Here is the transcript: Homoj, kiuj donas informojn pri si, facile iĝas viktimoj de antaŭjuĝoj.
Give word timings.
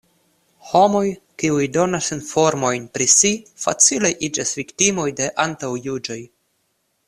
Homoj, 0.69 1.03
kiuj 1.43 1.67
donas 1.75 2.07
informojn 2.15 2.87
pri 2.97 3.07
si, 3.17 3.31
facile 3.67 4.11
iĝas 4.29 4.55
viktimoj 4.63 5.07
de 5.23 5.29
antaŭjuĝoj. 5.47 6.21